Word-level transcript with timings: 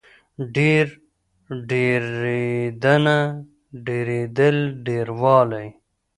ډېر، 0.55 0.85
ډېرېدنه، 1.69 3.17
ډېرېدل، 3.85 4.57
ډېروالی 4.85 5.67